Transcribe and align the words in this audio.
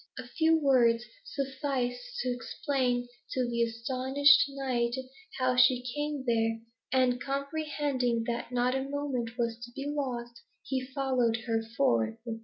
A 0.17 0.27
few 0.27 0.57
words 0.57 1.03
sufficed 1.23 2.19
to 2.21 2.29
explain 2.31 3.07
to 3.33 3.47
the 3.47 3.61
astonished 3.61 4.45
knight 4.49 4.95
how 5.37 5.55
she 5.55 5.83
came 5.93 6.23
there, 6.25 6.59
and 6.91 7.21
comprehending 7.21 8.23
that 8.25 8.51
not 8.51 8.73
a 8.73 8.81
moment 8.89 9.37
was 9.37 9.59
to 9.63 9.69
be 9.75 9.85
lost, 9.87 10.41
he 10.63 10.81
followed 10.87 11.37
her 11.45 11.61
forth. 11.77 12.17